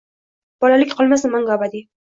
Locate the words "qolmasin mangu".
1.03-1.57